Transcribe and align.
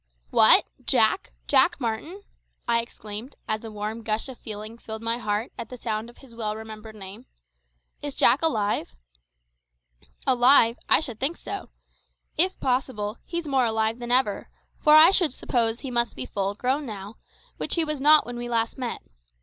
"What! 0.31 0.65
Jack 0.83 1.31
Jack 1.45 1.79
Martin?" 1.79 2.23
I 2.67 2.81
exclaimed, 2.81 3.35
as 3.47 3.63
a 3.63 3.69
warm 3.69 4.01
gush 4.01 4.27
of 4.29 4.39
feeling 4.39 4.79
filled 4.79 5.03
my 5.03 5.19
heart 5.19 5.51
at 5.59 5.69
the 5.69 5.77
sound 5.77 6.09
of 6.09 6.17
his 6.17 6.33
well 6.33 6.55
remembered 6.55 6.95
name. 6.95 7.27
"Is 8.01 8.15
Jack 8.15 8.41
alive?" 8.41 8.95
"Alive! 10.25 10.79
I 10.89 11.01
should 11.01 11.19
think 11.19 11.37
so. 11.37 11.69
If 12.35 12.59
possible, 12.59 13.19
he's 13.25 13.47
more 13.47 13.65
alive 13.65 13.99
than 13.99 14.11
ever; 14.11 14.49
for 14.79 14.95
I 14.95 15.11
should 15.11 15.33
suppose 15.33 15.81
he 15.81 15.91
must 15.91 16.15
be 16.15 16.25
full 16.25 16.55
grown 16.55 16.87
now, 16.87 17.17
which 17.57 17.75
he 17.75 17.85
was 17.85 18.01
not 18.01 18.25
when 18.25 18.37
we 18.39 18.49
last 18.49 18.79
met. 18.79 19.03